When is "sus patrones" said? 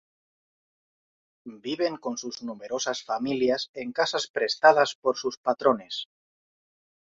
5.15-6.07